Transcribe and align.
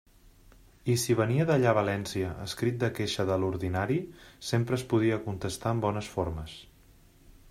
I, 0.91 0.93
si 1.01 1.15
venia 1.17 1.45
d'allà 1.49 1.73
València 1.79 2.31
escrit 2.45 2.79
de 2.85 2.89
queixa 2.99 3.27
de 3.31 3.37
l'ordinari, 3.43 3.97
sempre 4.53 4.79
es 4.79 4.87
podia 4.95 5.23
contestar 5.27 5.75
amb 5.75 5.87
bones 5.89 6.11
formes. 6.15 6.57